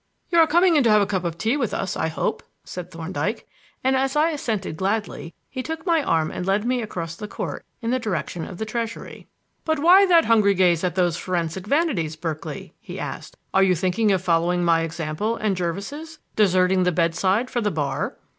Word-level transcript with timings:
"You 0.31 0.39
are 0.39 0.47
coming 0.47 0.75
in 0.75 0.83
to 0.85 0.89
have 0.89 1.03
a 1.03 1.05
cup 1.05 1.23
of 1.23 1.37
tea 1.37 1.55
with 1.55 1.75
us, 1.75 1.95
I 1.95 2.07
hope," 2.07 2.41
said 2.63 2.89
Thorndyke; 2.89 3.47
and 3.83 3.95
as 3.95 4.15
I 4.15 4.31
assented 4.31 4.75
gladly, 4.75 5.35
he 5.47 5.61
took 5.61 5.85
my 5.85 6.01
arm 6.01 6.31
and 6.31 6.43
led 6.43 6.65
me 6.65 6.81
across 6.81 7.15
the 7.15 7.27
court 7.27 7.63
in 7.83 7.91
the 7.91 7.99
direction 7.99 8.43
of 8.43 8.57
the 8.57 8.65
Treasury. 8.65 9.27
"But 9.63 9.77
why 9.77 10.07
that 10.07 10.25
hungry 10.25 10.55
gaze 10.55 10.83
at 10.83 10.95
those 10.95 11.17
forensic 11.17 11.67
vanities, 11.67 12.15
Berkeley?" 12.15 12.73
he 12.79 12.99
asked. 12.99 13.37
"Are 13.53 13.61
you 13.61 13.75
thinking 13.75 14.11
of 14.11 14.23
following 14.23 14.63
my 14.65 14.81
example 14.81 15.35
and 15.35 15.55
Jervis's 15.55 16.17
deserting 16.35 16.81
the 16.81 16.91
bedside 16.91 17.51
for 17.51 17.61
the 17.61 17.69
Bar?" 17.69 18.17